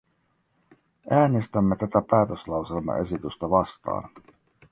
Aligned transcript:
Äänestämme 1.09 1.75
tätä 1.75 2.01
päätöslauselmaesitystä 2.09 3.49
vastaan. 3.49 4.09